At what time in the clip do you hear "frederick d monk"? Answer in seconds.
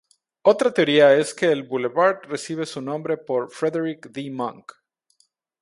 3.51-4.71